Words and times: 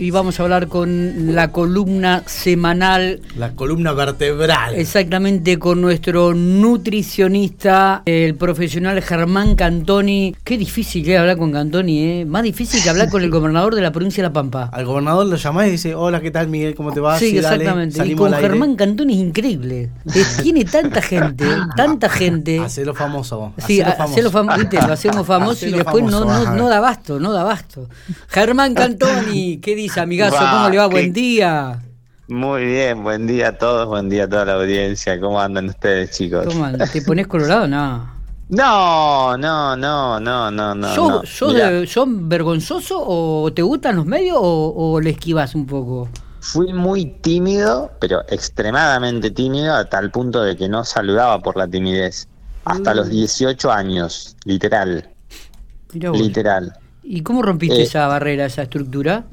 y 0.00 0.10
vamos 0.10 0.40
a 0.40 0.44
hablar 0.44 0.68
con 0.68 1.34
la 1.34 1.52
columna 1.52 2.22
semanal. 2.24 3.20
La 3.36 3.52
columna 3.52 3.92
vertebral. 3.92 4.74
Exactamente, 4.74 5.58
con 5.58 5.82
nuestro 5.82 6.32
nutricionista, 6.32 8.00
el 8.06 8.34
profesional 8.34 9.02
Germán 9.02 9.56
Cantoni. 9.56 10.34
Qué 10.42 10.56
difícil 10.56 11.04
que 11.04 11.18
hablar 11.18 11.36
con 11.36 11.52
Cantoni, 11.52 11.98
¿eh? 12.02 12.24
Más 12.24 12.42
difícil 12.42 12.82
que 12.82 12.88
hablar 12.88 13.10
con 13.10 13.22
el 13.22 13.30
gobernador 13.30 13.74
de 13.74 13.82
la 13.82 13.92
provincia 13.92 14.22
de 14.22 14.30
La 14.30 14.32
Pampa. 14.32 14.70
Al 14.72 14.86
gobernador 14.86 15.26
lo 15.26 15.36
llamás 15.36 15.68
y 15.68 15.72
dice, 15.72 15.94
hola, 15.94 16.22
¿qué 16.22 16.30
tal 16.30 16.48
Miguel? 16.48 16.74
¿Cómo 16.74 16.92
te 16.92 17.00
va? 17.00 17.18
Sí, 17.18 17.36
exactamente. 17.36 18.06
y 18.06 18.14
con 18.14 18.32
Germán 18.32 18.76
Cantoni 18.76 19.12
es 19.12 19.20
increíble. 19.20 19.90
Tiene 20.42 20.64
tanta 20.64 21.02
gente, 21.02 21.44
tanta 21.76 22.08
gente. 22.08 22.58
Hacelo 22.58 22.94
famoso. 22.94 23.52
Sí, 23.66 23.82
hacelo 23.82 24.30
famoso. 24.30 24.62
Lo 24.86 24.92
hacemos 24.94 25.26
famoso 25.26 25.66
y 25.66 25.72
después 25.72 26.04
no, 26.04 26.24
no, 26.24 26.54
no 26.54 26.68
da 26.70 26.78
abasto, 26.78 27.20
no 27.20 27.34
da 27.34 27.42
abasto. 27.42 27.86
Germán 28.28 28.72
Cantoni, 28.72 29.58
¿qué 29.58 29.76
dice? 29.76 29.89
Amigazo? 29.98 30.36
¿Cómo 30.36 30.68
le 30.68 30.78
va? 30.78 30.86
Buen 30.86 31.12
día. 31.12 31.80
Muy 32.28 32.64
bien, 32.64 33.02
buen 33.02 33.26
día 33.26 33.48
a 33.48 33.58
todos, 33.58 33.88
buen 33.88 34.08
día 34.08 34.24
a 34.24 34.28
toda 34.28 34.44
la 34.44 34.52
audiencia. 34.54 35.18
¿Cómo 35.18 35.40
andan 35.40 35.68
ustedes, 35.68 36.12
chicos? 36.12 36.46
¿Cómo 36.46 36.64
andan? 36.64 36.88
¿Te 36.88 37.02
pones 37.02 37.26
colorado? 37.26 37.66
No. 37.66 38.20
No, 38.50 39.36
no, 39.36 39.76
no, 39.76 40.20
no, 40.20 40.50
no, 40.50 40.74
no. 40.74 41.22
¿Son 41.86 42.28
vergonzoso 42.28 43.00
o 43.00 43.52
te 43.52 43.62
gustan 43.62 43.96
los 43.96 44.06
medios 44.06 44.36
o, 44.40 45.00
le 45.00 45.10
esquivas 45.10 45.54
un 45.54 45.66
poco? 45.66 46.08
Fui 46.40 46.72
muy 46.72 47.06
tímido, 47.06 47.90
pero 48.00 48.22
extremadamente 48.28 49.30
tímido, 49.30 49.74
a 49.74 49.84
tal 49.84 50.10
punto 50.10 50.42
de 50.42 50.56
que 50.56 50.68
no 50.68 50.84
saludaba 50.84 51.38
por 51.40 51.56
la 51.56 51.68
timidez. 51.68 52.28
Hasta 52.64 52.94
los 52.94 53.08
18 53.08 53.70
años, 53.70 54.36
literal. 54.44 55.08
Literal. 55.92 56.76
¿Y 57.02 57.22
cómo 57.22 57.42
rompiste 57.42 57.80
eh, 57.80 57.82
esa 57.82 58.06
barrera, 58.06 58.46
esa 58.46 58.62
estructura? 58.62 59.24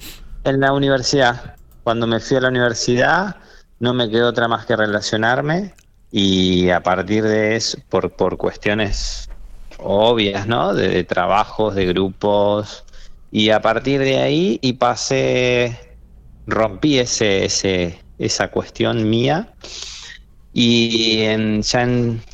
En 0.43 0.59
la 0.59 0.73
universidad. 0.73 1.55
Cuando 1.83 2.07
me 2.07 2.19
fui 2.19 2.37
a 2.37 2.41
la 2.41 2.49
universidad, 2.49 3.37
no 3.79 3.93
me 3.93 4.09
quedó 4.09 4.29
otra 4.29 4.47
más 4.47 4.65
que 4.65 4.75
relacionarme 4.75 5.73
y 6.11 6.69
a 6.69 6.81
partir 6.81 7.23
de 7.23 7.55
eso, 7.55 7.77
por, 7.89 8.11
por 8.11 8.37
cuestiones 8.37 9.29
obvias, 9.77 10.47
¿no? 10.47 10.73
De, 10.73 11.03
trabajos, 11.03 11.75
de 11.75 11.85
grupos, 11.85 12.83
y 13.31 13.49
a 13.49 13.61
partir 13.61 13.99
de 13.99 14.17
ahí 14.19 14.59
y 14.61 14.73
pasé, 14.73 15.97
rompí 16.45 16.97
ese, 16.99 17.45
ese, 17.45 18.01
esa 18.17 18.49
cuestión 18.49 19.09
mía 19.09 19.53
y 20.53 21.21
en, 21.21 21.61
ya 21.61 21.87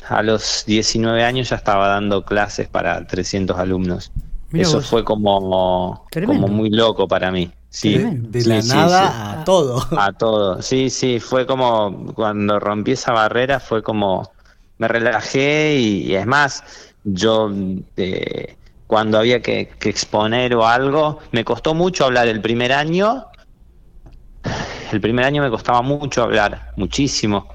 a 0.08 0.22
los 0.22 0.64
19 0.66 1.22
años 1.22 1.50
ya 1.50 1.56
estaba 1.56 1.88
dando 1.88 2.24
clases 2.24 2.68
para 2.68 3.06
300 3.06 3.58
alumnos. 3.58 4.12
Eso 4.52 4.80
fue 4.80 5.04
como, 5.04 6.06
como 6.24 6.48
muy 6.48 6.70
loco 6.70 7.08
para 7.08 7.32
mí. 7.32 7.50
Sí, 7.74 7.98
de 7.98 8.44
la 8.44 8.62
nada 8.62 9.40
a 9.40 9.44
todo. 9.44 9.84
A 9.98 10.12
todo, 10.12 10.62
sí, 10.62 10.90
sí, 10.90 11.18
fue 11.18 11.44
como 11.44 12.14
cuando 12.14 12.60
rompí 12.60 12.92
esa 12.92 13.12
barrera, 13.12 13.58
fue 13.58 13.82
como 13.82 14.30
me 14.78 14.86
relajé 14.86 15.74
y, 15.74 16.14
es 16.14 16.24
más, 16.24 16.62
yo 17.02 17.50
eh, 17.96 18.56
cuando 18.86 19.18
había 19.18 19.42
que, 19.42 19.72
exponer 19.80 20.54
o 20.54 20.64
algo, 20.64 21.18
me 21.32 21.44
costó 21.44 21.74
mucho 21.74 22.04
hablar 22.04 22.28
el 22.28 22.40
primer 22.40 22.72
año. 22.72 23.26
El 24.92 25.00
primer 25.00 25.24
año 25.24 25.42
me 25.42 25.50
costaba 25.50 25.82
mucho 25.82 26.22
hablar, 26.22 26.70
muchísimo, 26.76 27.48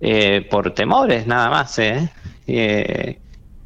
eh, 0.00 0.44
por 0.50 0.74
temores 0.74 1.24
nada 1.28 1.50
más. 1.50 1.78
¿eh? 1.78 2.10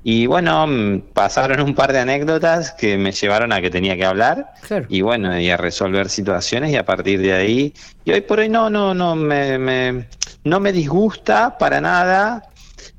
Y 0.08 0.26
bueno, 0.26 0.68
mm, 0.68 1.00
pasaron 1.14 1.60
un 1.62 1.74
par 1.74 1.92
de 1.92 1.98
anécdotas 1.98 2.70
que 2.70 2.96
me 2.96 3.10
llevaron 3.10 3.52
a 3.52 3.60
que 3.60 3.70
tenía 3.70 3.96
que 3.96 4.04
hablar. 4.04 4.52
Y 4.88 5.00
bueno, 5.00 5.36
y 5.36 5.50
a 5.50 5.56
resolver 5.56 6.08
situaciones 6.08 6.70
y 6.70 6.76
a 6.76 6.84
partir 6.84 7.20
de 7.20 7.32
ahí, 7.32 7.74
y 8.04 8.12
hoy 8.12 8.20
por 8.20 8.38
hoy 8.38 8.48
no, 8.48 8.70
no, 8.70 8.94
no 8.94 9.16
me, 9.16 10.06
no 10.44 10.60
me 10.60 10.70
disgusta 10.70 11.58
para 11.58 11.80
nada, 11.80 12.44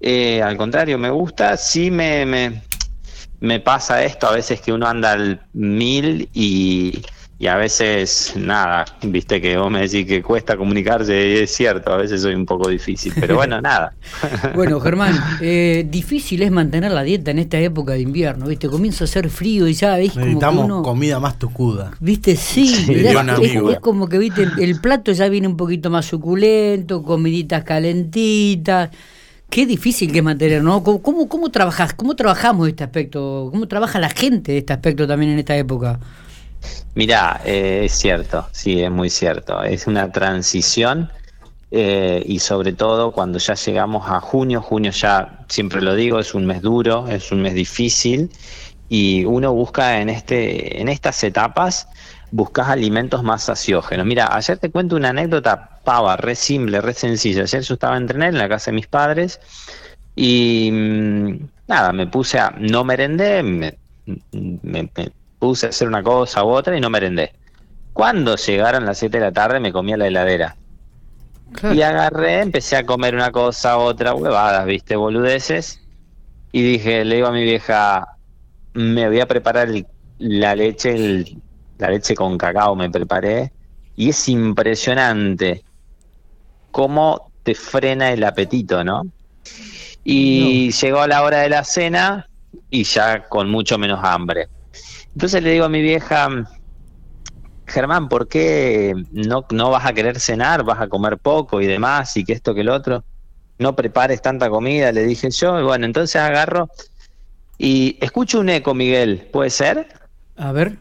eh, 0.02 0.42
al 0.42 0.58
contrario, 0.58 0.98
me 0.98 1.10
gusta, 1.10 1.56
sí 1.56 1.90
me, 1.92 2.26
me, 2.26 2.62
me 3.40 3.62
pasa 3.62 4.04
esto 4.04 4.28
a 4.28 4.34
veces 4.34 4.60
que 4.60 4.74
uno 4.74 4.86
anda 4.86 5.14
al 5.14 5.40
mil 5.54 6.28
y, 6.34 7.02
y 7.40 7.46
a 7.48 7.56
veces 7.56 8.34
nada, 8.36 8.86
viste 9.04 9.40
que 9.40 9.58
vos 9.58 9.70
me 9.70 9.82
decís 9.82 10.08
que 10.08 10.24
cuesta 10.24 10.58
comunicarse 10.58 11.14
y 11.14 11.38
es 11.44 11.54
cierto, 11.54 11.94
a 11.94 11.98
veces 11.98 12.24
soy 12.24 12.34
un 12.34 12.48
poco 12.48 12.68
difícil, 12.68 13.14
pero 13.20 13.36
bueno, 13.36 13.62
nada. 13.62 13.94
Bueno, 14.56 14.80
Germán, 14.80 15.16
eh, 15.42 15.86
difícil 15.88 16.42
es 16.42 16.52
mantener 16.52 16.92
la 16.92 17.04
dieta 17.04 17.30
en 17.30 17.38
esta 17.38 17.60
época 17.60 17.94
de 17.94 18.02
invierno, 18.02 18.48
viste, 18.48 18.68
comienza 18.70 19.04
a 19.04 19.06
hacer 19.06 19.30
frío 19.30 19.68
y 19.68 19.74
ya 19.74 19.98
ves 19.98 20.16
Necesitamos 20.16 20.84
comida 20.84 21.20
más 21.20 21.38
tucuda. 21.38 21.92
Viste, 22.00 22.36
sí, 22.36 22.88
es, 22.90 23.80
como 23.82 24.10
que 24.10 24.18
viste, 24.18 24.48
el, 24.58 24.82
plato 24.82 25.12
ya 25.12 25.30
viene 25.30 25.48
un 25.48 25.58
poquito 25.58 25.92
más 25.92 26.06
suculento, 26.06 27.04
comiditas 27.04 27.64
calentitas. 27.64 28.90
Qué 29.50 29.66
difícil 29.66 30.12
que 30.12 30.18
es 30.18 30.24
mantener, 30.24 30.64
¿no? 30.64 30.84
¿Cómo, 30.84 31.02
cómo, 31.02 31.30
cómo 31.30 31.50
trabajas, 31.50 31.94
cómo 31.94 32.16
trabajamos 32.16 32.68
este 32.68 32.84
aspecto? 32.84 33.50
¿Cómo 33.52 33.68
trabaja 33.68 34.00
la 34.00 34.10
gente 34.10 34.58
este 34.58 34.74
aspecto 34.74 35.08
también 35.08 35.32
en 35.32 35.40
esta 35.40 35.56
época? 35.56 36.00
Mira, 36.96 37.42
eh, 37.46 37.84
es 37.86 37.94
cierto, 37.94 38.48
sí, 38.52 38.82
es 38.82 38.92
muy 38.92 39.10
cierto. 39.10 39.62
Es 39.64 39.88
una 39.88 40.12
transición 40.12 41.12
eh, 41.72 42.24
y 42.26 42.40
sobre 42.40 42.74
todo 42.74 43.12
cuando 43.12 43.40
ya 43.40 43.54
llegamos 43.56 44.10
a 44.10 44.20
junio, 44.20 44.62
junio 44.62 44.92
ya, 44.92 45.46
siempre 45.50 45.82
lo 45.82 45.96
digo, 45.96 46.20
es 46.20 46.34
un 46.34 46.46
mes 46.46 46.62
duro, 46.62 47.08
es 47.08 47.32
un 47.32 47.42
mes 47.42 47.54
difícil 47.54 48.32
y 48.90 49.26
uno 49.26 49.54
busca 49.54 50.02
en, 50.02 50.10
este, 50.10 50.82
en 50.82 50.88
estas 50.90 51.24
etapas, 51.24 51.88
buscas 52.32 52.70
alimentos 52.70 53.24
más 53.24 53.44
saciógenos. 53.44 54.06
Mira, 54.06 54.30
ayer 54.36 54.58
te 54.58 54.72
cuento 54.72 54.96
una 54.96 55.10
anécdota 55.10 55.82
pava, 55.84 56.18
re 56.18 56.36
simple, 56.36 56.82
re 56.82 56.94
sencilla. 56.94 57.44
Ayer 57.44 57.62
yo 57.64 57.74
estaba 57.76 57.96
a 57.96 57.98
entrenar 57.98 58.30
en 58.30 58.38
la 58.38 58.50
casa 58.50 58.72
de 58.72 58.76
mis 58.76 58.88
padres 58.88 59.40
y 60.16 60.70
mm, 60.72 61.50
nada, 61.68 61.92
me 61.94 62.08
puse 62.08 62.40
a, 62.40 62.52
no 62.58 62.84
merendé, 62.84 63.44
me, 63.44 63.78
me, 64.32 64.90
puse 65.40 65.68
a 65.68 65.70
hacer 65.70 65.88
una 65.88 66.04
cosa 66.04 66.44
u 66.44 66.50
otra 66.50 66.78
y 66.78 66.82
no 66.82 66.90
merendé. 66.90 67.34
Cuando 67.94 68.36
llegaron 68.36 68.86
las 68.86 68.98
7 69.00 69.18
de 69.18 69.26
la 69.26 69.32
tarde 69.32 69.60
me 69.60 69.72
comía 69.72 69.98
la 69.98 70.08
heladera. 70.08 70.56
Y 71.74 71.82
agarré, 71.82 72.42
empecé 72.42 72.76
a 72.76 72.86
comer 72.86 73.16
una 73.16 73.32
cosa, 73.32 73.78
otra, 73.78 74.14
huevadas, 74.14 74.66
viste, 74.66 74.96
boludeces. 74.96 75.82
Y 76.52 76.62
dije, 76.62 77.06
le 77.06 77.16
digo 77.16 77.28
a 77.28 77.32
mi 77.32 77.44
vieja, 77.44 78.18
me 78.74 79.08
voy 79.08 79.20
a 79.20 79.26
preparar 79.28 79.70
la 80.20 80.56
leche, 80.56 81.26
la 81.78 81.90
leche 81.90 82.16
con 82.16 82.38
cacao 82.38 82.76
me 82.76 82.90
preparé. 82.90 83.52
Y 83.96 84.10
es 84.10 84.30
impresionante 84.30 85.64
cómo 86.72 87.32
te 87.44 87.56
frena 87.56 88.12
el 88.12 88.24
apetito, 88.24 88.84
¿no? 88.84 89.04
Y 90.04 90.72
llegó 90.72 91.08
la 91.08 91.24
hora 91.24 91.40
de 91.40 91.50
la 91.50 91.64
cena 91.64 92.28
y 92.70 92.84
ya 92.84 93.24
con 93.28 93.50
mucho 93.50 93.78
menos 93.78 94.00
hambre. 94.04 94.48
Entonces 95.18 95.42
le 95.42 95.50
digo 95.50 95.66
a 95.66 95.70
mi 95.70 95.82
vieja, 95.82 96.30
Germán, 97.66 98.08
¿por 98.08 98.28
qué 98.28 98.94
no, 99.12 99.48
no 99.50 99.72
vas 99.72 99.84
a 99.88 99.94
querer 99.94 100.20
cenar? 100.20 100.64
¿Vas 100.64 100.80
a 100.80 100.88
comer 100.90 101.18
poco 101.18 101.60
y 101.60 101.66
demás? 101.66 102.16
Y 102.18 102.24
que 102.24 102.34
esto 102.34 102.54
que 102.54 102.62
el 102.62 102.70
otro. 102.70 103.04
No 103.58 103.76
prepares 103.76 104.22
tanta 104.22 104.48
comida, 104.48 104.92
le 104.92 105.06
dije 105.06 105.32
yo. 105.32 105.60
Y 105.60 105.64
bueno, 105.64 105.88
entonces 105.88 106.18
agarro 106.22 106.70
y 107.58 107.98
escucho 108.00 108.42
un 108.42 108.50
eco, 108.50 108.76
Miguel. 108.76 109.28
¿Puede 109.34 109.50
ser? 109.50 109.88
A 110.36 110.52
ver. 110.52 110.78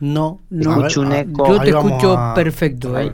No, 0.00 0.42
no. 0.50 0.72
Escucho 0.72 1.00
un 1.00 1.12
eco. 1.12 1.48
Yo 1.48 1.58
te 1.58 1.70
escucho 1.70 2.32
perfecto. 2.34 2.94
Ahí. 2.94 3.10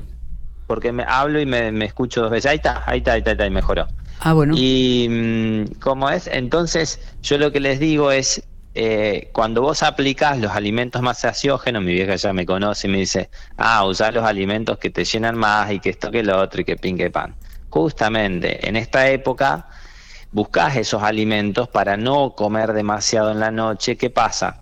Porque 0.66 0.90
me 0.90 1.04
hablo 1.04 1.40
y 1.40 1.46
me, 1.46 1.70
me, 1.70 1.84
escucho 1.84 2.22
dos 2.22 2.32
veces. 2.32 2.50
Ahí 2.50 2.56
está, 2.56 2.82
ahí 2.84 2.98
está, 2.98 3.12
ahí 3.12 3.20
está, 3.20 3.30
ahí 3.30 3.34
está, 3.34 3.46
y 3.46 3.50
mejoró. 3.50 3.86
Ah, 4.18 4.32
bueno. 4.32 4.54
Y 4.56 5.06
mm, 5.08 5.78
¿cómo 5.78 6.10
es? 6.10 6.26
Entonces, 6.26 6.98
yo 7.22 7.38
lo 7.38 7.52
que 7.52 7.60
les 7.60 7.78
digo 7.78 8.10
es, 8.10 8.42
eh, 8.76 9.30
cuando 9.32 9.62
vos 9.62 9.84
aplicás 9.84 10.38
los 10.38 10.50
alimentos 10.50 11.00
más 11.00 11.18
saciógenos, 11.18 11.82
mi 11.82 11.92
vieja 11.92 12.16
ya 12.16 12.32
me 12.32 12.44
conoce 12.44 12.88
y 12.88 12.90
me 12.90 12.98
dice, 12.98 13.30
ah, 13.56 13.84
usar 13.86 14.14
los 14.14 14.24
alimentos 14.24 14.78
que 14.78 14.90
te 14.90 15.04
llenan 15.04 15.37
más 15.37 15.70
y 15.70 15.78
que 15.78 15.90
esto 15.90 16.10
que 16.10 16.25
lo 16.25 16.40
otro 16.40 16.62
y 16.62 16.64
que 16.64 16.76
pin 16.76 16.96
que 16.96 17.10
pan. 17.10 17.37
Justamente 17.70 18.69
en 18.69 18.75
esta 18.76 19.08
época 19.08 19.69
buscas 20.32 20.76
esos 20.76 21.04
alimentos 21.04 21.69
para 21.69 21.96
no 21.96 22.34
comer 22.34 22.72
demasiado 22.72 23.31
en 23.31 23.38
la 23.38 23.52
noche. 23.52 23.96
¿Qué 23.96 24.10
pasa? 24.10 24.60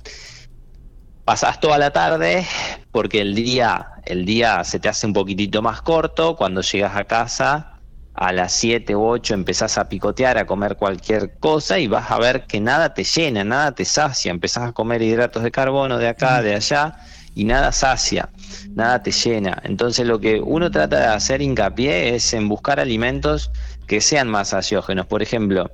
Pasás 1.24 1.58
toda 1.58 1.78
la 1.78 1.90
tarde 1.90 2.46
porque 2.90 3.22
el 3.22 3.34
día, 3.34 3.92
el 4.04 4.26
día 4.26 4.62
se 4.64 4.78
te 4.78 4.90
hace 4.90 5.06
un 5.06 5.14
poquitito 5.14 5.62
más 5.62 5.80
corto. 5.80 6.36
Cuando 6.36 6.60
llegas 6.60 6.96
a 6.96 7.04
casa 7.04 7.71
a 8.14 8.32
las 8.32 8.52
7 8.52 8.94
u 8.94 9.04
8 9.04 9.34
empezás 9.34 9.78
a 9.78 9.88
picotear, 9.88 10.38
a 10.38 10.46
comer 10.46 10.76
cualquier 10.76 11.34
cosa 11.38 11.78
y 11.78 11.86
vas 11.86 12.10
a 12.10 12.18
ver 12.18 12.46
que 12.46 12.60
nada 12.60 12.94
te 12.94 13.04
llena, 13.04 13.42
nada 13.44 13.72
te 13.72 13.84
sacia, 13.84 14.30
empezás 14.30 14.68
a 14.68 14.72
comer 14.72 15.02
hidratos 15.02 15.42
de 15.42 15.50
carbono 15.50 15.98
de 15.98 16.08
acá, 16.08 16.42
de 16.42 16.54
allá 16.54 16.96
y 17.34 17.44
nada 17.44 17.72
sacia, 17.72 18.28
nada 18.74 19.02
te 19.02 19.12
llena. 19.12 19.60
Entonces 19.64 20.06
lo 20.06 20.20
que 20.20 20.40
uno 20.40 20.70
trata 20.70 20.98
de 21.00 21.06
hacer 21.06 21.40
hincapié 21.40 22.14
es 22.14 22.34
en 22.34 22.48
buscar 22.48 22.80
alimentos 22.80 23.50
que 23.86 24.00
sean 24.00 24.28
más 24.28 24.48
saciógenos. 24.48 25.06
Por 25.06 25.22
ejemplo, 25.22 25.70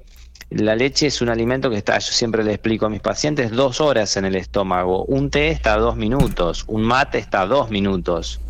la 0.50 0.76
leche 0.76 1.08
es 1.08 1.20
un 1.20 1.28
alimento 1.28 1.68
que 1.68 1.76
está, 1.76 1.98
yo 1.98 2.12
siempre 2.12 2.44
le 2.44 2.52
explico 2.52 2.86
a 2.86 2.88
mis 2.88 3.00
pacientes, 3.00 3.50
dos 3.50 3.80
horas 3.80 4.16
en 4.16 4.24
el 4.24 4.36
estómago. 4.36 5.04
Un 5.04 5.30
té 5.30 5.48
está 5.48 5.76
dos 5.76 5.96
minutos, 5.96 6.64
un 6.68 6.82
mate 6.82 7.18
está 7.18 7.46
dos 7.46 7.70
minutos. 7.70 8.40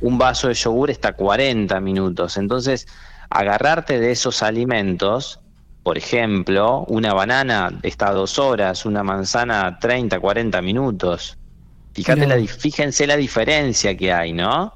un 0.00 0.18
vaso 0.18 0.48
de 0.48 0.54
yogur 0.54 0.90
está 0.90 1.12
40 1.12 1.78
minutos. 1.80 2.36
Entonces, 2.36 2.88
agarrarte 3.32 3.98
de 3.98 4.12
esos 4.12 4.42
alimentos, 4.42 5.40
por 5.82 5.98
ejemplo, 5.98 6.84
una 6.88 7.12
banana 7.12 7.78
está 7.82 8.12
dos 8.12 8.38
horas, 8.38 8.86
una 8.86 9.02
manzana 9.02 9.78
30, 9.80 10.20
40 10.20 10.62
minutos. 10.62 11.36
Fíjate 11.94 12.26
la, 12.26 12.38
fíjense 12.46 13.06
la 13.06 13.16
diferencia 13.16 13.96
que 13.96 14.12
hay, 14.12 14.32
¿no? 14.32 14.72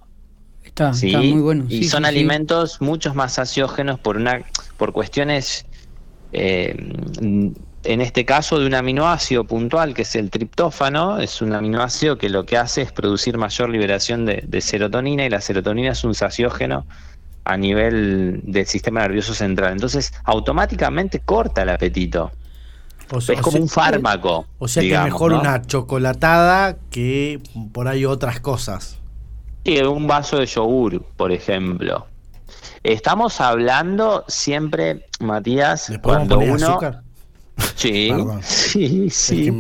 Está, 0.62 0.92
muy 0.92 1.40
bueno. 1.40 1.64
y 1.68 1.84
son 1.84 2.04
alimentos 2.04 2.80
muchos 2.82 3.14
más 3.14 3.32
saciógenos 3.34 3.98
por 4.00 4.16
una 4.16 4.42
por 4.76 4.92
cuestiones 4.92 5.64
eh, 6.32 6.74
en 7.86 8.00
este 8.00 8.24
caso 8.24 8.58
de 8.58 8.66
un 8.66 8.74
aminoácido 8.74 9.44
puntual 9.44 9.94
que 9.94 10.02
es 10.02 10.16
el 10.16 10.30
triptófano, 10.30 11.18
es 11.18 11.40
un 11.40 11.54
aminoácido 11.54 12.18
que 12.18 12.28
lo 12.28 12.44
que 12.44 12.56
hace 12.56 12.82
es 12.82 12.92
producir 12.92 13.38
mayor 13.38 13.70
liberación 13.70 14.26
de, 14.26 14.60
serotonina 14.60 15.24
y 15.24 15.30
la 15.30 15.40
serotonina 15.40 15.92
es 15.92 16.04
un 16.04 16.14
saciógeno 16.14 16.86
a 17.46 17.56
nivel 17.56 18.40
del 18.42 18.66
sistema 18.66 19.00
nervioso 19.00 19.32
central. 19.32 19.72
Entonces, 19.72 20.12
automáticamente 20.24 21.20
corta 21.20 21.62
el 21.62 21.70
apetito. 21.70 22.32
es 23.28 23.40
como 23.40 23.58
un 23.58 23.68
fármaco. 23.68 24.46
O 24.58 24.68
sea 24.68 24.82
que 24.82 24.94
es 24.94 25.02
mejor 25.02 25.32
una 25.32 25.62
chocolatada 25.62 26.76
que 26.90 27.40
por 27.72 27.88
ahí 27.88 28.04
otras 28.04 28.40
cosas. 28.40 28.98
Sí, 29.64 29.78
un 29.80 30.06
vaso 30.06 30.38
de 30.38 30.46
yogur, 30.46 31.02
por 31.16 31.32
ejemplo. 31.32 32.06
Estamos 32.82 33.40
hablando 33.40 34.24
siempre, 34.28 35.06
Matías, 35.20 35.92
cuando 36.02 36.38
uno. 36.38 36.78
Sí, 37.74 38.10
sí, 38.76 39.10
sí. 39.10 39.50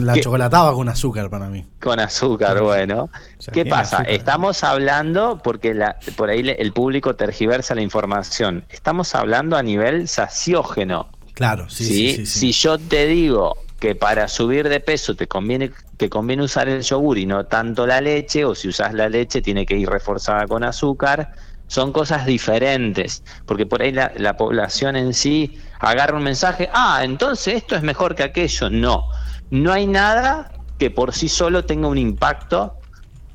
la 0.00 0.20
chocolatada 0.20 0.72
con 0.72 0.88
azúcar 0.88 1.30
para 1.30 1.48
mí. 1.48 1.64
Con 1.80 2.00
azúcar, 2.00 2.60
bueno. 2.62 3.10
¿Qué 3.52 3.64
pasa? 3.64 4.02
Estamos 4.02 4.62
hablando, 4.64 5.40
porque 5.42 5.74
la, 5.74 5.96
por 6.16 6.30
ahí 6.30 6.54
el 6.58 6.72
público 6.72 7.16
tergiversa 7.16 7.74
la 7.74 7.82
información, 7.82 8.64
estamos 8.68 9.14
hablando 9.14 9.56
a 9.56 9.62
nivel 9.62 10.08
saciógeno. 10.08 11.08
Claro, 11.34 11.68
sí, 11.68 12.24
sí, 12.24 12.26
Si 12.26 12.52
yo 12.52 12.78
te 12.78 13.06
digo 13.06 13.56
que 13.78 13.94
para 13.94 14.26
subir 14.28 14.68
de 14.68 14.80
peso 14.80 15.14
te 15.14 15.26
conviene, 15.26 15.70
te 15.96 16.08
conviene 16.08 16.42
usar 16.42 16.68
el 16.68 16.82
yogur 16.82 17.18
y 17.18 17.26
no 17.26 17.44
tanto 17.44 17.86
la 17.86 18.00
leche, 18.00 18.44
o 18.44 18.54
si 18.54 18.68
usas 18.68 18.94
la 18.94 19.08
leche 19.08 19.42
tiene 19.42 19.66
que 19.66 19.76
ir 19.76 19.88
reforzada 19.88 20.46
con 20.46 20.64
azúcar, 20.64 21.32
son 21.68 21.92
cosas 21.92 22.26
diferentes, 22.26 23.22
porque 23.44 23.66
por 23.66 23.82
ahí 23.82 23.92
la, 23.92 24.36
población 24.36 24.96
en 24.96 25.14
sí 25.14 25.58
agarra 25.78 26.16
un 26.16 26.22
mensaje, 26.22 26.68
ah, 26.72 27.00
entonces 27.02 27.54
esto 27.54 27.76
es 27.76 27.82
mejor 27.82 28.14
que 28.14 28.22
aquello. 28.22 28.70
No, 28.70 29.04
no 29.50 29.72
hay 29.72 29.86
nada 29.86 30.52
que 30.78 30.90
por 30.90 31.14
sí 31.14 31.28
solo 31.28 31.64
tenga 31.64 31.88
un 31.88 31.98
impacto 31.98 32.76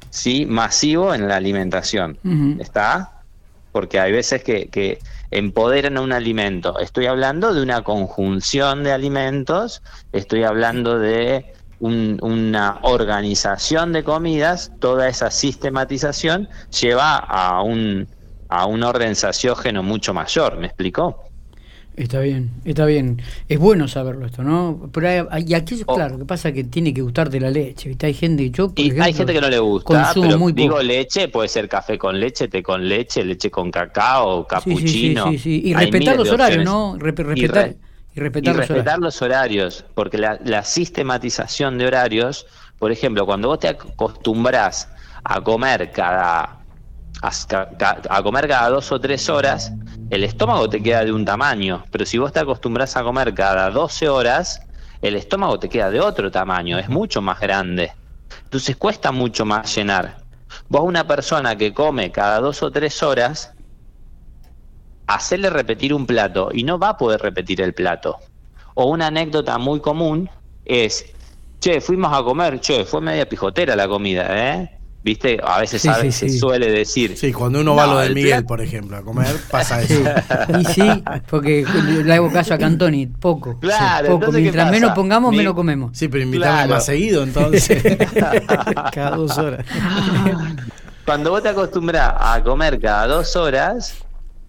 sí 0.09 0.45
masivo 0.45 1.13
en 1.13 1.27
la 1.27 1.37
alimentación. 1.37 2.17
¿Está? 2.59 3.23
Porque 3.71 3.99
hay 3.99 4.11
veces 4.11 4.43
que, 4.43 4.67
que 4.67 4.99
empoderan 5.31 5.97
a 5.97 6.01
un 6.01 6.11
alimento. 6.11 6.77
Estoy 6.79 7.07
hablando 7.07 7.53
de 7.53 7.63
una 7.63 7.83
conjunción 7.83 8.83
de 8.83 8.91
alimentos, 8.91 9.81
estoy 10.11 10.43
hablando 10.43 10.99
de 10.99 11.53
una 11.79 12.77
organización 12.83 13.91
de 13.91 14.03
comidas, 14.03 14.71
toda 14.79 15.07
esa 15.07 15.31
sistematización 15.31 16.47
lleva 16.79 17.17
a 17.17 17.63
un 17.63 18.07
a 18.51 18.65
un 18.65 18.83
orden 18.83 19.15
saciógeno 19.15 19.81
mucho 19.81 20.13
mayor, 20.13 20.57
¿me 20.57 20.67
explicó? 20.67 21.30
Está 21.97 22.21
bien, 22.21 22.51
está 22.63 22.85
bien. 22.85 23.21
Es 23.49 23.59
bueno 23.59 23.87
saberlo 23.87 24.25
esto, 24.25 24.43
¿no? 24.43 24.89
Pero 24.93 25.27
hay, 25.29 25.43
y 25.45 25.53
aquí, 25.53 25.81
oh. 25.85 25.93
claro, 25.93 26.17
que 26.17 26.25
pasa 26.25 26.53
que 26.53 26.63
tiene 26.63 26.93
que 26.93 27.01
gustarte 27.01 27.39
la 27.39 27.49
leche, 27.49 27.89
¿viste? 27.89 28.05
Hay 28.05 28.13
gente 28.13 28.43
que 28.43 28.51
yo, 28.51 28.71
y 28.77 28.97
hay 28.99 29.13
gente 29.13 29.33
que 29.33 29.41
no 29.41 29.49
le 29.49 29.59
gusta, 29.59 30.11
pero 30.15 30.39
muy 30.39 30.53
digo 30.53 30.81
leche, 30.81 31.27
puede 31.27 31.49
ser 31.49 31.67
café 31.67 31.97
con 31.97 32.17
leche, 32.17 32.47
té 32.47 32.63
con 32.63 32.87
leche, 32.87 33.25
leche 33.25 33.51
con 33.51 33.69
cacao, 33.69 34.47
capuchino. 34.47 35.31
Sí, 35.31 35.37
sí, 35.37 35.43
sí, 35.43 35.61
Y 35.65 35.73
respetar 35.73 36.15
los 36.15 36.29
horarios, 36.29 36.63
¿no? 36.63 36.95
respetar, 36.97 37.37
y, 38.13 38.19
respetar, 38.19 38.99
los, 38.99 39.21
horarios. 39.21 39.85
porque 39.93 40.17
la, 40.17 40.39
la 40.43 40.63
sistematización 40.63 41.77
de 41.77 41.87
horarios, 41.87 42.45
por 42.79 42.91
ejemplo, 42.91 43.25
cuando 43.25 43.49
vos 43.49 43.59
te 43.59 43.67
acostumbras 43.67 44.89
a 45.23 45.41
comer 45.41 45.91
cada 45.91 46.61
a, 47.21 48.23
comer 48.23 48.47
cada 48.47 48.69
dos 48.69 48.91
o 48.91 48.99
tres 48.99 49.29
horas, 49.29 49.71
el 50.11 50.25
estómago 50.25 50.69
te 50.69 50.83
queda 50.83 51.05
de 51.05 51.13
un 51.13 51.23
tamaño, 51.23 51.85
pero 51.89 52.05
si 52.05 52.17
vos 52.17 52.33
te 52.33 52.41
acostumbras 52.41 52.97
a 52.97 53.03
comer 53.03 53.33
cada 53.33 53.69
12 53.69 54.09
horas, 54.09 54.61
el 55.01 55.15
estómago 55.15 55.57
te 55.57 55.69
queda 55.69 55.89
de 55.89 56.01
otro 56.01 56.29
tamaño, 56.29 56.77
es 56.77 56.89
mucho 56.89 57.21
más 57.21 57.39
grande. 57.39 57.93
Entonces 58.43 58.75
cuesta 58.75 59.13
mucho 59.13 59.45
más 59.45 59.73
llenar. 59.73 60.17
Vos 60.67 60.81
una 60.83 61.07
persona 61.07 61.55
que 61.55 61.73
come 61.73 62.11
cada 62.11 62.41
dos 62.41 62.61
o 62.61 62.69
tres 62.69 63.01
horas, 63.01 63.53
hacerle 65.07 65.49
repetir 65.49 65.93
un 65.93 66.05
plato 66.05 66.49
y 66.51 66.63
no 66.63 66.77
va 66.77 66.89
a 66.89 66.97
poder 66.97 67.21
repetir 67.21 67.61
el 67.61 67.73
plato. 67.73 68.17
O 68.73 68.87
una 68.87 69.07
anécdota 69.07 69.57
muy 69.57 69.79
común 69.79 70.29
es, 70.65 71.05
che, 71.61 71.79
fuimos 71.79 72.11
a 72.11 72.21
comer, 72.21 72.59
che, 72.59 72.83
fue 72.83 72.99
media 72.99 73.29
pijotera 73.29 73.77
la 73.77 73.87
comida, 73.87 74.27
¿eh? 74.29 74.80
¿Viste? 75.03 75.39
A 75.43 75.59
veces 75.59 75.81
se 75.81 76.29
suele 76.29 76.71
decir. 76.71 77.17
Sí, 77.17 77.33
cuando 77.33 77.61
uno 77.61 77.75
va 77.75 77.85
a 77.85 77.87
lo 77.87 77.97
de 77.99 78.11
Miguel, 78.11 78.45
por 78.45 78.61
ejemplo, 78.61 78.97
a 78.97 79.01
comer, 79.01 79.35
pasa 79.49 79.81
eso. 79.81 80.03
Y 80.59 80.65
sí, 80.65 81.03
porque 81.27 81.65
le 82.03 82.13
hago 82.13 82.31
caso 82.31 82.53
a 82.53 82.57
Cantoni, 82.59 83.07
poco. 83.07 83.59
Claro, 83.59 84.19
poco. 84.19 84.31
Mientras 84.31 84.69
menos 84.69 84.91
pongamos, 84.93 85.33
menos 85.33 85.55
comemos. 85.55 85.97
Sí, 85.97 86.07
pero 86.07 86.23
invítame 86.23 86.67
más 86.67 86.85
seguido, 86.85 87.23
entonces. 87.23 87.81
cada 88.93 89.15
dos 89.15 89.37
horas. 89.39 89.65
Cuando 91.03 91.31
vos 91.31 91.41
te 91.41 91.49
acostumbras 91.49 92.13
a 92.19 92.43
comer 92.43 92.79
cada 92.79 93.07
dos 93.07 93.35
horas, 93.35 93.95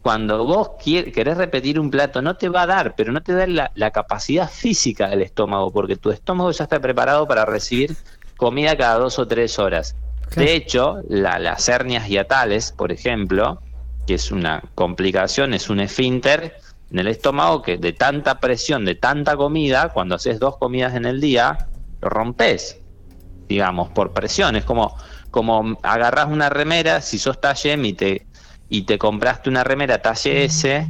cuando 0.03 0.45
vos 0.45 0.73
querés 0.83 1.39
repetir 1.39 1.81
un 1.81 1.91
plato, 1.91 2.21
no 2.21 2.37
te 2.37 2.51
va 2.51 2.63
a 2.63 2.67
dar, 2.67 2.95
pero 2.95 3.11
no 3.11 3.23
te 3.23 3.33
da 3.33 3.47
la, 3.47 3.73
la 3.75 3.91
capacidad 3.91 4.51
física 4.51 5.09
del 5.09 5.23
estómago, 5.23 5.73
porque 5.73 5.97
tu 5.97 6.11
estómago 6.11 6.51
ya 6.51 6.65
está 6.65 6.79
preparado 6.79 7.27
para 7.27 7.47
recibir 7.47 7.97
comida 8.37 8.77
cada 8.77 8.99
dos 8.99 9.19
o 9.19 9.27
tres 9.27 9.59
horas. 9.59 9.97
De 10.37 10.55
hecho, 10.55 11.03
las 11.09 11.69
hernias 11.69 12.09
hiatales, 12.09 12.73
por 12.73 12.93
ejemplo, 12.93 13.61
que 14.07 14.15
es 14.15 14.31
una 14.31 14.63
complicación, 14.75 15.55
es 15.55 15.71
un 15.71 15.81
esfínter 15.81 16.57
en 16.91 16.99
el 16.99 17.09
estómago 17.09 17.63
que 17.63 17.79
de 17.79 17.93
tanta 17.93 18.39
presión, 18.39 18.85
de 18.85 18.95
tanta 18.95 19.37
comida, 19.37 19.89
cuando 19.89 20.17
haces 20.17 20.39
dos 20.39 20.59
comidas 20.59 20.95
en 20.95 21.07
el 21.07 21.21
día, 21.21 21.69
lo 22.01 22.11
rompes, 22.11 22.79
digamos, 23.49 23.91
por 23.91 24.13
presión. 24.13 24.57
Es 24.57 24.65
como, 24.65 24.97
como 25.31 25.79
agarras 25.83 26.27
una 26.27 26.51
remera, 26.51 27.01
si 27.01 27.19
sos 27.19 27.41
talle 27.41 27.73
M 27.73 27.89
y 27.89 27.93
te, 27.95 28.27
y 28.69 28.83
te 28.83 28.99
compraste 28.99 29.49
una 29.49 29.65
remera 29.65 30.03
talle 30.03 30.45
S, 30.45 30.87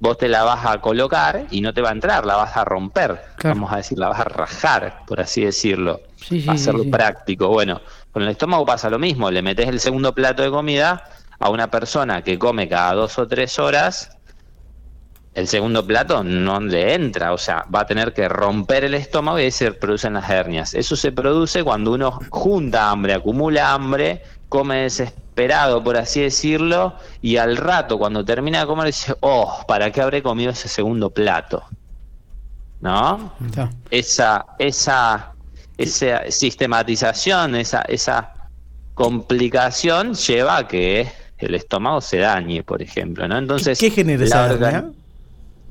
vos 0.00 0.18
te 0.18 0.28
la 0.28 0.44
vas 0.44 0.66
a 0.66 0.80
colocar 0.80 1.46
y 1.50 1.60
no 1.60 1.72
te 1.72 1.80
va 1.80 1.90
a 1.90 1.92
entrar, 1.92 2.26
la 2.26 2.36
vas 2.36 2.56
a 2.56 2.64
romper, 2.64 3.20
vamos 3.42 3.72
a 3.72 3.78
decir, 3.78 3.98
la 3.98 4.08
vas 4.08 4.20
a 4.20 4.24
rajar, 4.24 5.04
por 5.06 5.20
así 5.20 5.44
decirlo, 5.44 6.00
sí, 6.20 6.40
sí, 6.40 6.48
hacerlo 6.48 6.84
práctico. 6.90 7.48
Bueno, 7.48 7.80
con 8.12 8.22
el 8.22 8.28
estómago 8.28 8.66
pasa 8.66 8.90
lo 8.90 8.98
mismo, 8.98 9.30
le 9.30 9.42
metes 9.42 9.68
el 9.68 9.80
segundo 9.80 10.14
plato 10.14 10.42
de 10.42 10.50
comida 10.50 11.04
a 11.38 11.50
una 11.50 11.70
persona 11.70 12.22
que 12.22 12.38
come 12.38 12.68
cada 12.68 12.94
dos 12.94 13.18
o 13.18 13.26
tres 13.26 13.58
horas, 13.58 14.18
el 15.34 15.46
segundo 15.46 15.86
plato 15.86 16.24
no 16.24 16.58
le 16.58 16.94
entra, 16.94 17.32
o 17.32 17.38
sea, 17.38 17.64
va 17.72 17.82
a 17.82 17.86
tener 17.86 18.12
que 18.12 18.28
romper 18.28 18.84
el 18.84 18.94
estómago 18.94 19.38
y 19.38 19.42
ahí 19.44 19.50
se 19.52 19.70
producen 19.70 20.14
las 20.14 20.28
hernias. 20.28 20.74
Eso 20.74 20.96
se 20.96 21.12
produce 21.12 21.62
cuando 21.62 21.92
uno 21.92 22.18
junta 22.30 22.90
hambre, 22.90 23.14
acumula 23.14 23.72
hambre, 23.72 24.22
come 24.48 24.78
desesperado, 24.82 25.84
por 25.84 25.96
así 25.96 26.22
decirlo, 26.22 26.94
y 27.22 27.36
al 27.36 27.56
rato, 27.56 27.98
cuando 27.98 28.24
termina 28.24 28.60
de 28.60 28.66
comer, 28.66 28.86
dice, 28.86 29.14
oh, 29.20 29.64
¿para 29.68 29.92
qué 29.92 30.00
habré 30.00 30.24
comido 30.24 30.50
ese 30.50 30.66
segundo 30.66 31.10
plato? 31.10 31.62
¿No? 32.80 33.32
Esa, 33.90 34.44
esa 34.58 35.34
esa 35.78 36.30
sistematización, 36.30 37.54
esa, 37.54 37.82
esa 37.82 38.34
complicación 38.94 40.14
lleva 40.14 40.58
a 40.58 40.68
que 40.68 41.08
el 41.38 41.54
estómago 41.54 42.00
se 42.00 42.18
dañe, 42.18 42.64
por 42.64 42.82
ejemplo, 42.82 43.26
¿no? 43.28 43.38
Entonces, 43.38 43.78
¿qué, 43.78 43.90
genera 43.90 44.24
esa 44.24 44.46
hernia? 44.46 44.90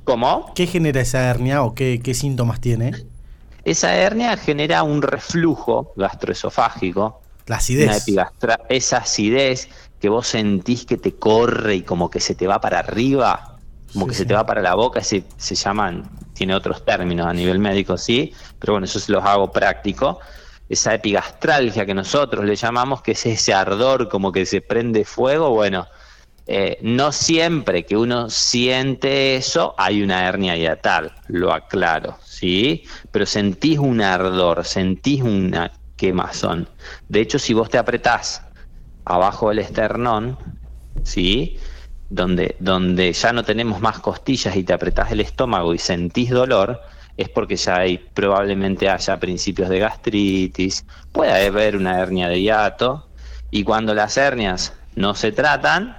¿Cómo? 0.05 0.53
¿Qué 0.55 0.65
genera 0.65 1.01
esa 1.01 1.29
hernia 1.29 1.61
o 1.63 1.75
qué, 1.75 1.99
síntomas 2.13 2.61
tiene? 2.61 2.93
Esa 3.65 3.93
hernia 3.95 4.37
genera 4.37 4.83
un 4.83 5.01
reflujo 5.01 5.91
gastroesofágico. 5.97 7.21
La 7.45 7.57
acidez. 7.57 8.05
esa 8.69 8.97
acidez 8.97 9.69
que 9.99 10.09
vos 10.09 10.27
sentís 10.27 10.85
que 10.85 10.97
te 10.97 11.13
corre 11.15 11.75
y 11.75 11.81
como 11.81 12.09
que 12.09 12.21
se 12.21 12.35
te 12.35 12.47
va 12.47 12.61
para 12.61 12.79
arriba, 12.79 13.56
como 13.97 14.07
que 14.07 14.13
se 14.13 14.25
te 14.25 14.35
va 14.35 14.45
para 14.45 14.61
la 14.61 14.75
boca, 14.75 15.01
se, 15.01 15.23
se 15.37 15.55
llaman 15.55 16.07
tiene 16.33 16.53
otros 16.53 16.85
términos 16.85 17.25
a 17.25 17.33
nivel 17.33 17.57
médico, 17.57 17.97
sí, 17.97 18.31
pero 18.59 18.73
bueno, 18.73 18.85
eso 18.85 18.99
se 18.99 19.11
los 19.11 19.25
hago 19.25 19.51
práctico. 19.51 20.19
Esa 20.69 20.93
epigastralgia 20.93 21.83
que 21.83 21.95
nosotros 21.95 22.45
le 22.45 22.55
llamamos, 22.55 23.01
que 23.01 23.13
es 23.13 23.25
ese 23.25 23.55
ardor 23.55 24.07
como 24.07 24.31
que 24.31 24.45
se 24.45 24.61
prende 24.61 25.03
fuego, 25.03 25.49
bueno, 25.49 25.87
eh, 26.45 26.77
no 26.83 27.11
siempre 27.11 27.87
que 27.87 27.97
uno 27.97 28.29
siente 28.29 29.35
eso 29.35 29.73
hay 29.79 30.03
una 30.03 30.27
hernia 30.27 30.55
hiatal, 30.55 31.11
lo 31.27 31.51
aclaro, 31.51 32.19
¿sí? 32.23 32.83
Pero 33.09 33.25
sentís 33.25 33.79
un 33.79 34.01
ardor, 34.01 34.63
sentís 34.63 35.23
una 35.23 35.71
quemazón. 35.95 36.69
De 37.09 37.21
hecho, 37.21 37.39
si 37.39 37.55
vos 37.55 37.71
te 37.71 37.79
apretás 37.79 38.43
abajo 39.05 39.49
del 39.49 39.59
esternón, 39.59 40.37
¿sí? 41.01 41.57
Donde, 42.09 42.55
donde 42.59 43.11
ya 43.11 43.33
no 43.33 43.43
tenemos 43.43 43.81
más 43.81 43.99
costillas 43.99 44.55
y 44.55 44.63
te 44.63 44.73
apretás 44.73 45.11
el 45.11 45.19
estómago 45.19 45.73
y 45.73 45.77
sentís 45.77 46.29
dolor, 46.29 46.81
es 47.17 47.29
porque 47.29 47.55
ya 47.55 47.77
hay, 47.77 47.97
probablemente 47.97 48.89
haya 48.89 49.19
principios 49.19 49.69
de 49.69 49.79
gastritis, 49.79 50.85
puede 51.11 51.47
haber 51.47 51.75
una 51.75 51.99
hernia 51.99 52.29
de 52.29 52.41
hiato, 52.41 53.07
y 53.51 53.63
cuando 53.63 53.93
las 53.93 54.17
hernias 54.17 54.73
no 54.95 55.15
se 55.15 55.31
tratan, 55.31 55.97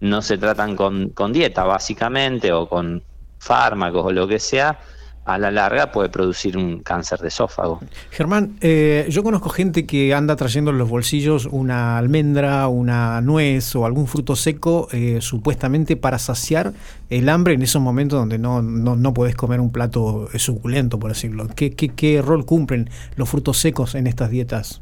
no 0.00 0.22
se 0.22 0.38
tratan 0.38 0.76
con, 0.76 1.10
con 1.10 1.32
dieta 1.32 1.64
básicamente 1.64 2.52
o 2.52 2.68
con 2.68 3.02
fármacos 3.38 4.06
o 4.06 4.12
lo 4.12 4.26
que 4.26 4.38
sea, 4.38 4.78
a 5.26 5.38
la 5.38 5.50
larga 5.50 5.90
puede 5.90 6.08
producir 6.08 6.56
un 6.56 6.78
cáncer 6.78 7.18
de 7.18 7.28
esófago. 7.28 7.80
Germán, 8.10 8.56
eh, 8.60 9.06
yo 9.10 9.24
conozco 9.24 9.48
gente 9.48 9.84
que 9.84 10.14
anda 10.14 10.36
trayendo 10.36 10.70
en 10.70 10.78
los 10.78 10.88
bolsillos 10.88 11.48
una 11.50 11.98
almendra, 11.98 12.68
una 12.68 13.20
nuez 13.20 13.74
o 13.74 13.84
algún 13.86 14.06
fruto 14.06 14.36
seco, 14.36 14.86
eh, 14.92 15.18
supuestamente 15.20 15.96
para 15.96 16.20
saciar 16.20 16.72
el 17.10 17.28
hambre 17.28 17.54
en 17.54 17.62
esos 17.62 17.82
momentos 17.82 18.20
donde 18.20 18.38
no, 18.38 18.62
no, 18.62 18.94
no 18.94 19.14
puedes 19.14 19.34
comer 19.34 19.60
un 19.60 19.72
plato 19.72 20.28
suculento, 20.36 21.00
por 21.00 21.10
decirlo. 21.10 21.48
¿Qué, 21.56 21.72
qué, 21.72 21.88
qué 21.88 22.22
rol 22.22 22.46
cumplen 22.46 22.88
los 23.16 23.28
frutos 23.28 23.58
secos 23.58 23.96
en 23.96 24.06
estas 24.06 24.30
dietas? 24.30 24.80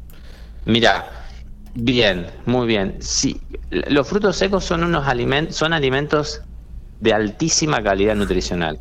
Mira, 0.65 1.07
bien, 1.73 2.27
muy 2.45 2.67
bien. 2.67 2.97
Sí, 2.99 3.41
los 3.71 4.07
frutos 4.07 4.35
secos 4.37 4.63
son 4.63 4.83
unos 4.83 5.07
alimentos, 5.07 5.55
son 5.55 5.73
alimentos 5.73 6.41
de 6.99 7.13
altísima 7.13 7.81
calidad 7.81 8.15
nutricional 8.15 8.79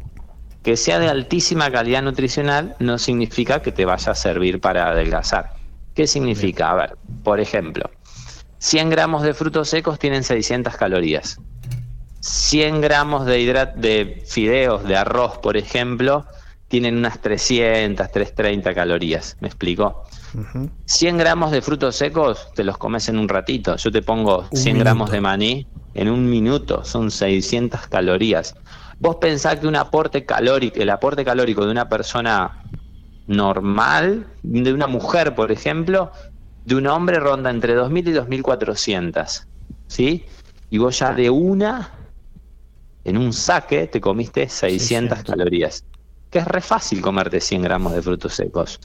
que 0.64 0.78
sea 0.78 0.98
de 0.98 1.08
altísima 1.08 1.70
calidad 1.70 2.02
nutricional 2.02 2.74
no 2.80 2.98
significa 2.98 3.60
que 3.60 3.70
te 3.70 3.84
vaya 3.84 4.12
a 4.12 4.14
servir 4.14 4.60
para 4.60 4.88
adelgazar. 4.88 5.52
¿Qué 5.94 6.06
significa? 6.06 6.70
A 6.70 6.74
ver, 6.74 6.96
por 7.22 7.38
ejemplo, 7.38 7.90
100 8.58 8.88
gramos 8.88 9.22
de 9.22 9.34
frutos 9.34 9.68
secos 9.68 9.98
tienen 9.98 10.24
600 10.24 10.74
calorías. 10.76 11.38
100 12.20 12.80
gramos 12.80 13.26
de, 13.26 13.68
de 13.76 14.24
fideos, 14.26 14.84
de 14.84 14.96
arroz, 14.96 15.36
por 15.38 15.58
ejemplo, 15.58 16.24
tienen 16.68 16.96
unas 16.96 17.20
300, 17.20 18.10
330 18.10 18.74
calorías. 18.74 19.36
¿Me 19.40 19.48
explico? 19.48 20.04
100 20.86 21.18
gramos 21.18 21.52
de 21.52 21.60
frutos 21.60 21.94
secos 21.94 22.48
te 22.54 22.64
los 22.64 22.78
comes 22.78 23.10
en 23.10 23.18
un 23.18 23.28
ratito. 23.28 23.76
Yo 23.76 23.92
te 23.92 24.00
pongo 24.00 24.48
100 24.54 24.78
gramos 24.78 25.10
de 25.10 25.20
maní 25.20 25.66
en 25.92 26.08
un 26.08 26.28
minuto, 26.28 26.84
son 26.84 27.10
600 27.10 27.86
calorías. 27.88 28.56
Vos 28.98 29.16
pensás 29.16 29.60
que 29.60 29.66
un 29.66 29.76
aporte 29.76 30.24
calórico, 30.24 30.80
el 30.80 30.90
aporte 30.90 31.24
calórico 31.24 31.64
de 31.64 31.70
una 31.70 31.88
persona 31.88 32.62
normal, 33.26 34.26
de 34.42 34.72
una 34.72 34.86
mujer, 34.86 35.34
por 35.34 35.50
ejemplo, 35.50 36.12
de 36.64 36.74
un 36.76 36.86
hombre 36.86 37.18
ronda 37.18 37.50
entre 37.50 37.76
2.000 37.76 38.08
y 38.08 38.40
2.400, 38.40 39.46
¿sí? 39.86 40.24
Y 40.70 40.78
vos 40.78 40.98
ya 40.98 41.12
de 41.12 41.30
una, 41.30 41.92
en 43.04 43.18
un 43.18 43.32
saque, 43.32 43.86
te 43.86 44.00
comiste 44.00 44.48
600 44.48 45.24
calorías, 45.24 45.84
que 46.30 46.38
es 46.38 46.46
re 46.46 46.60
fácil 46.60 47.00
comerte 47.00 47.40
100 47.40 47.62
gramos 47.62 47.94
de 47.94 48.02
frutos 48.02 48.34
secos. 48.34 48.80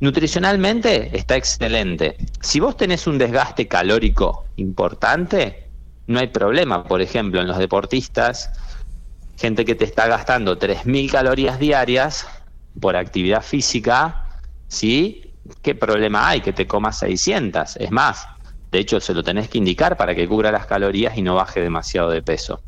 Nutricionalmente 0.00 1.16
está 1.16 1.36
excelente. 1.36 2.16
Si 2.40 2.58
vos 2.58 2.76
tenés 2.76 3.06
un 3.06 3.18
desgaste 3.18 3.68
calórico 3.68 4.46
importante, 4.56 5.68
no 6.08 6.18
hay 6.18 6.26
problema. 6.26 6.82
Por 6.82 7.00
ejemplo, 7.00 7.40
en 7.40 7.46
los 7.46 7.58
deportistas 7.58 8.50
gente 9.42 9.64
que 9.64 9.74
te 9.74 9.84
está 9.84 10.06
gastando 10.06 10.56
3.000 10.56 11.10
calorías 11.10 11.58
diarias 11.58 12.28
por 12.80 12.94
actividad 12.94 13.42
física, 13.42 14.28
¿sí? 14.68 15.34
¿Qué 15.62 15.74
problema 15.74 16.28
hay 16.28 16.40
que 16.42 16.52
te 16.52 16.68
comas 16.68 17.00
600? 17.00 17.76
Es 17.78 17.90
más, 17.90 18.28
de 18.70 18.78
hecho 18.78 19.00
se 19.00 19.12
lo 19.12 19.24
tenés 19.24 19.48
que 19.48 19.58
indicar 19.58 19.96
para 19.96 20.14
que 20.14 20.28
cubra 20.28 20.52
las 20.52 20.66
calorías 20.66 21.18
y 21.18 21.22
no 21.22 21.34
baje 21.34 21.60
demasiado 21.60 22.10
de 22.10 22.22
peso. 22.22 22.60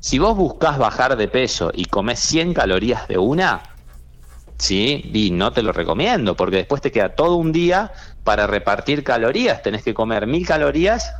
Si 0.00 0.18
vos 0.18 0.34
buscas 0.34 0.78
bajar 0.78 1.16
de 1.18 1.28
peso 1.28 1.70
y 1.74 1.84
comes 1.84 2.18
100 2.20 2.54
calorías 2.54 3.06
de 3.08 3.18
una, 3.18 3.62
¿sí? 4.56 5.10
Y 5.12 5.32
no 5.32 5.52
te 5.52 5.62
lo 5.62 5.72
recomiendo, 5.72 6.34
porque 6.34 6.56
después 6.56 6.80
te 6.80 6.90
queda 6.90 7.10
todo 7.10 7.36
un 7.36 7.52
día 7.52 7.92
para 8.24 8.46
repartir 8.46 9.04
calorías. 9.04 9.62
Tenés 9.62 9.82
que 9.82 9.92
comer 9.92 10.26
1000 10.26 10.46
calorías 10.46 11.14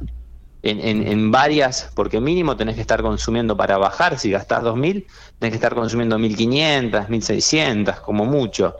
en, 0.63 1.31
varias, 1.31 1.91
porque 1.95 2.21
mínimo 2.21 2.57
tenés 2.57 2.77
que 2.77 2.81
estar 2.81 3.03
consumiendo 3.03 3.57
para 3.57 3.79
bajar, 3.79 4.19
si 4.19 4.31
gastás 4.31 4.63
2.000, 4.63 5.07
tenés 5.39 5.53
que 5.53 5.57
estar 5.57 5.75
consumiendo 5.75 6.19
1.500, 6.19 7.09
1.600, 7.09 8.01
como 8.01 8.25
mucho. 8.25 8.77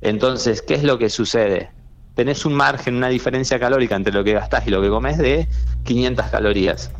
Entonces, 0.00 0.62
¿qué 0.62 0.74
es 0.74 0.82
lo 0.82 0.98
que 0.98 1.08
sucede? 1.08 1.70
Tenés 2.14 2.44
un 2.44 2.54
margen, 2.54 2.96
una 2.96 3.08
diferencia 3.08 3.60
calórica 3.60 3.94
entre 3.94 4.12
lo 4.12 4.24
que 4.24 4.32
gastás 4.32 4.66
y 4.66 4.70
lo 4.70 4.82
que 4.82 4.88
comes 4.88 5.18
de 5.18 5.48
500 5.84 6.26
calorías. 6.26 6.90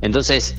Entonces, 0.00 0.56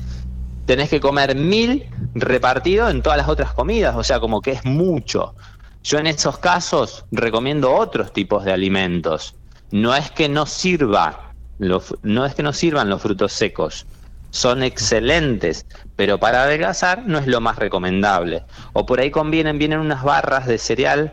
tenés 0.66 0.88
que 0.88 1.00
comer 1.00 1.36
1.000 1.36 1.88
repartido 2.14 2.88
en 2.88 3.02
todas 3.02 3.18
las 3.18 3.28
otras 3.28 3.52
comidas, 3.52 3.96
o 3.96 4.04
sea, 4.04 4.20
como 4.20 4.40
que 4.40 4.52
es 4.52 4.64
mucho. 4.64 5.34
Yo 5.82 5.98
en 5.98 6.06
esos 6.06 6.38
casos 6.38 7.04
recomiendo 7.10 7.72
otros 7.72 8.12
tipos 8.12 8.44
de 8.44 8.52
alimentos. 8.52 9.34
No 9.70 9.94
es 9.94 10.10
que 10.10 10.28
no 10.28 10.46
sirva, 10.46 11.25
no 11.58 12.26
es 12.26 12.34
que 12.34 12.42
no 12.42 12.52
sirvan 12.52 12.90
los 12.90 13.02
frutos 13.02 13.32
secos, 13.32 13.86
son 14.30 14.62
excelentes, 14.62 15.66
pero 15.96 16.18
para 16.18 16.42
adelgazar 16.42 17.06
no 17.06 17.18
es 17.18 17.26
lo 17.26 17.40
más 17.40 17.56
recomendable. 17.56 18.44
O 18.72 18.84
por 18.84 19.00
ahí 19.00 19.10
convienen, 19.10 19.58
vienen 19.58 19.80
unas 19.80 20.02
barras 20.02 20.46
de 20.46 20.58
cereal 20.58 21.12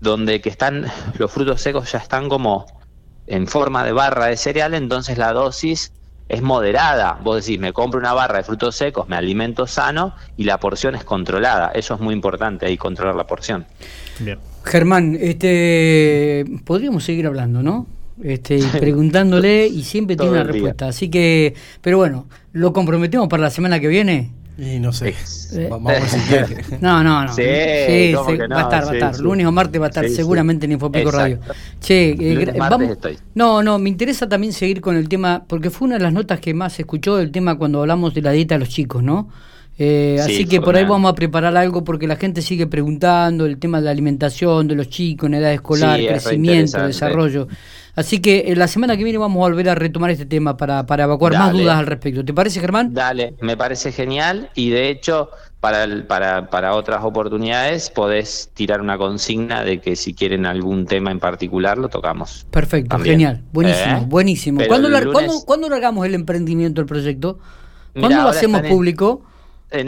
donde 0.00 0.40
que 0.40 0.50
están 0.50 0.86
los 1.18 1.30
frutos 1.30 1.60
secos 1.62 1.92
ya 1.92 1.98
están 1.98 2.28
como 2.28 2.66
en 3.26 3.46
forma 3.46 3.84
de 3.84 3.92
barra 3.92 4.26
de 4.26 4.36
cereal, 4.36 4.74
entonces 4.74 5.16
la 5.16 5.32
dosis 5.32 5.92
es 6.28 6.42
moderada. 6.42 7.18
Vos 7.22 7.44
decís, 7.44 7.60
me 7.60 7.72
compro 7.72 8.00
una 8.00 8.12
barra 8.12 8.38
de 8.38 8.44
frutos 8.44 8.76
secos, 8.76 9.08
me 9.08 9.16
alimento 9.16 9.66
sano 9.66 10.14
y 10.36 10.44
la 10.44 10.58
porción 10.58 10.94
es 10.94 11.04
controlada. 11.04 11.70
Eso 11.74 11.94
es 11.94 12.00
muy 12.00 12.14
importante 12.14 12.66
ahí, 12.66 12.76
controlar 12.76 13.14
la 13.14 13.26
porción. 13.26 13.66
Bien. 14.18 14.38
Germán, 14.64 15.16
este, 15.20 16.44
podríamos 16.64 17.04
seguir 17.04 17.26
hablando, 17.26 17.62
¿no? 17.62 17.86
Este, 18.22 18.60
preguntándole 18.78 19.66
y 19.66 19.82
siempre 19.82 20.16
tiene 20.16 20.32
una 20.32 20.44
respuesta. 20.44 20.88
Así 20.88 21.08
que, 21.08 21.54
pero 21.80 21.98
bueno, 21.98 22.26
¿lo 22.52 22.72
comprometemos 22.72 23.28
para 23.28 23.42
la 23.42 23.50
semana 23.50 23.80
que 23.80 23.88
viene? 23.88 24.30
Y 24.56 24.78
no 24.78 24.92
sé. 24.92 25.14
Eh, 25.52 25.66
vamos 25.68 25.92
a 25.92 25.98
ver 25.98 26.08
si 26.08 26.18
quiere. 26.28 26.64
No, 26.80 27.02
no, 27.02 27.24
no. 27.24 27.34
Sí, 27.34 27.42
sí, 27.42 28.12
no, 28.12 28.24
va 28.24 28.30
a 28.30 28.62
estar, 28.62 28.86
va 28.86 28.90
a 28.90 28.94
estar. 28.94 29.18
Lunes 29.18 29.46
o 29.46 29.52
martes 29.52 29.80
va 29.80 29.86
a 29.86 29.88
estar 29.88 30.08
seguramente 30.08 30.66
en 30.66 30.72
Infopico 30.72 31.10
Radio. 31.10 31.40
Che, 31.80 32.10
eh, 32.10 32.54
vamos. 32.56 32.90
Estoy. 32.90 33.18
No, 33.34 33.62
no, 33.64 33.78
me 33.80 33.88
interesa 33.88 34.28
también 34.28 34.52
seguir 34.52 34.80
con 34.80 34.96
el 34.96 35.08
tema, 35.08 35.44
porque 35.48 35.70
fue 35.70 35.86
una 35.86 35.96
de 35.96 36.04
las 36.04 36.12
notas 36.12 36.38
que 36.38 36.54
más 36.54 36.74
se 36.74 36.82
escuchó 36.82 37.18
el 37.18 37.32
tema 37.32 37.58
cuando 37.58 37.80
hablamos 37.80 38.14
de 38.14 38.22
la 38.22 38.30
dieta 38.30 38.54
de 38.54 38.60
los 38.60 38.68
chicos, 38.68 39.02
¿no? 39.02 39.28
Eh, 39.76 40.18
así 40.20 40.46
que 40.46 40.60
por 40.60 40.76
ahí 40.76 40.84
vamos 40.84 41.10
a 41.10 41.14
preparar 41.14 41.56
algo 41.56 41.82
porque 41.82 42.06
la 42.06 42.16
gente 42.16 42.42
sigue 42.42 42.66
preguntando 42.66 43.44
el 43.44 43.58
tema 43.58 43.78
de 43.78 43.86
la 43.86 43.90
alimentación 43.90 44.68
de 44.68 44.76
los 44.76 44.88
chicos 44.88 45.26
en 45.26 45.34
edad 45.34 45.52
escolar, 45.52 45.98
crecimiento, 45.98 46.86
desarrollo. 46.86 47.48
Así 47.96 48.20
que 48.20 48.44
eh, 48.46 48.56
la 48.56 48.66
semana 48.66 48.96
que 48.96 49.04
viene 49.04 49.18
vamos 49.18 49.36
a 49.36 49.48
volver 49.48 49.68
a 49.68 49.74
retomar 49.74 50.10
este 50.10 50.26
tema 50.26 50.56
para, 50.56 50.84
para 50.86 51.04
evacuar 51.04 51.32
más 51.34 51.52
dudas 51.52 51.78
al 51.78 51.86
respecto. 51.86 52.24
¿Te 52.24 52.34
parece, 52.34 52.60
Germán? 52.60 52.92
Dale, 52.92 53.34
me 53.40 53.56
parece 53.56 53.92
genial 53.92 54.50
y 54.54 54.70
de 54.70 54.90
hecho 54.90 55.30
para, 55.60 55.86
para, 56.06 56.50
para 56.50 56.74
otras 56.74 57.04
oportunidades 57.04 57.90
podés 57.90 58.50
tirar 58.54 58.80
una 58.80 58.98
consigna 58.98 59.64
de 59.64 59.80
que 59.80 59.96
si 59.96 60.12
quieren 60.12 60.44
algún 60.44 60.86
tema 60.86 61.10
en 61.10 61.20
particular 61.20 61.78
lo 61.78 61.88
tocamos. 61.88 62.46
Perfecto, 62.50 62.98
genial, 62.98 63.42
buenísimo, 63.52 63.96
¿Eh? 63.96 64.04
buenísimo. 64.06 64.60
¿Cuándo, 64.68 64.88
lo, 64.88 65.76
hagamos 65.76 66.06
el 66.06 66.14
emprendimiento, 66.14 66.80
el 66.80 66.86
proyecto? 66.86 67.38
¿Cuándo 67.98 68.22
lo 68.22 68.28
hacemos 68.28 68.62
público? 68.62 69.22
En 69.24 69.33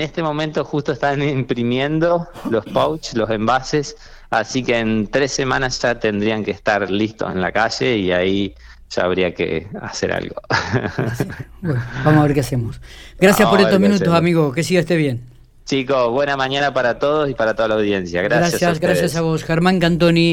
este 0.00 0.23
momento 0.23 0.64
justo 0.64 0.93
están 0.93 1.23
imprimiendo 1.23 2.28
los 2.50 2.64
pouch, 2.64 3.14
los 3.14 3.31
envases 3.31 3.97
Así 4.31 4.62
que 4.62 4.78
en 4.78 5.07
tres 5.07 5.33
semanas 5.33 5.81
ya 5.81 5.99
tendrían 5.99 6.45
que 6.45 6.50
estar 6.50 6.90
listos 6.90 7.33
en 7.33 7.40
la 7.40 7.52
calle 7.52 7.97
y 7.97 8.12
ahí 8.12 8.55
ya 8.90 9.05
habría 9.05 9.35
que 9.35 9.69
hacer 9.81 10.12
algo. 10.12 10.37
Bueno, 11.62 11.83
vamos 12.05 12.21
a 12.21 12.23
ver 12.23 12.35
qué 12.35 12.40
hacemos. 12.40 12.81
Gracias 13.19 13.49
por 13.49 13.61
estos 13.61 13.81
minutos, 13.81 14.09
amigo. 14.14 14.52
Que 14.52 14.62
siga 14.62 14.78
esté 14.78 14.95
bien. 14.95 15.21
Chicos, 15.64 16.12
buena 16.12 16.37
mañana 16.37 16.73
para 16.73 17.00
todos 17.00 17.28
y 17.28 17.35
para 17.35 17.57
toda 17.57 17.66
la 17.66 17.75
audiencia. 17.75 18.23
Gracias. 18.23 18.61
Gracias, 18.61 18.76
a 18.76 18.87
gracias 18.87 19.16
a 19.16 19.23
vos, 19.23 19.43
Germán 19.43 19.81
Cantoni. 19.81 20.25